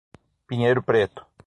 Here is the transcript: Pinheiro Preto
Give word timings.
Pinheiro 0.47 0.81
Preto 0.81 1.23